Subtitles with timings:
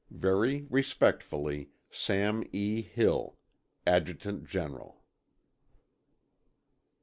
[0.09, 2.81] Very respectfully, SAM E.
[2.81, 3.37] HILL,
[3.85, 4.99] Adjutant General.